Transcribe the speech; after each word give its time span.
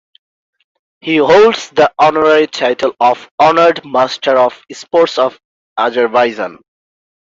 He 1.01 1.17
holds 1.17 1.69
the 1.69 1.93
honorary 1.99 2.47
title 2.47 2.93
of 2.99 3.29
Honored 3.37 3.85
Master 3.85 4.35
of 4.35 4.59
Sports 4.73 5.19
of 5.19 5.39
Azerbaijan. 5.77 6.57